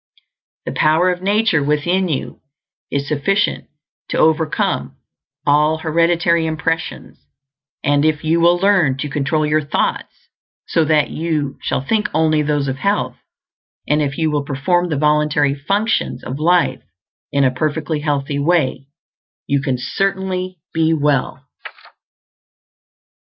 __The 0.73 0.75
Power 0.75 1.11
of 1.11 1.21
Nature 1.21 1.61
within 1.63 2.07
you 2.07 2.41
is 2.89 3.07
sufficient 3.07 3.67
to 4.09 4.17
overcome 4.17 4.97
all 5.45 5.77
hereditary 5.77 6.47
impressions, 6.47 7.23
and 7.83 8.03
if 8.03 8.23
you 8.23 8.39
will 8.41 8.57
learn 8.57 8.97
to 8.97 9.09
control 9.11 9.45
your 9.45 9.61
thoughts, 9.61 10.29
so 10.65 10.83
that 10.85 11.11
you 11.11 11.59
shall 11.61 11.81
think 11.85 12.09
only 12.15 12.41
those 12.41 12.67
of 12.67 12.77
health, 12.77 13.17
and 13.87 14.01
if 14.01 14.17
you 14.17 14.31
will 14.31 14.43
perform 14.43 14.89
the 14.89 14.97
voluntary 14.97 15.53
functions 15.53 16.23
of 16.23 16.39
life 16.39 16.81
in 17.31 17.43
a 17.43 17.51
perfectly 17.53 17.99
healthy 17.99 18.39
way, 18.39 18.87
you 19.45 19.61
can 19.61 19.77
certainly 19.77 20.57
be 20.73 20.95
well. 20.95 21.45